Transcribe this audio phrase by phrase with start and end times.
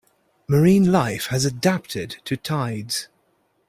[0.47, 3.07] Marine life has adapted to tides.